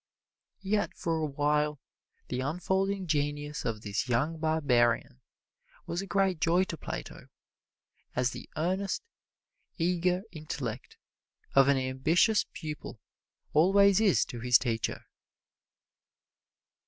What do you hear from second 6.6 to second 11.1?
to Plato, as the earnest, eager intellect